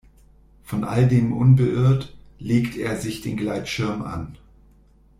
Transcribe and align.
Von 0.63 0.83
all 0.83 1.07
dem 1.07 1.31
unbeirrt, 1.31 2.15
legt 2.39 2.75
er 2.75 2.97
sich 2.99 3.21
den 3.21 3.37
Gleitschirm 3.37 4.01
an. 4.01 4.35